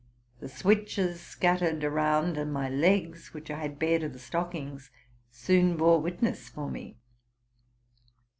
The 0.39 0.49
switches 0.49 1.21
scattered 1.21 1.83
around, 1.83 2.35
and 2.35 2.51
my 2.51 2.67
legs, 2.67 3.35
which 3.35 3.51
I 3.51 3.59
had 3.59 3.77
bared 3.77 4.01
of 4.01 4.13
the 4.13 4.17
stockings, 4.17 4.89
soon 5.29 5.77
bore 5.77 6.01
witness 6.01 6.49
for 6.49 6.71
me. 6.71 6.97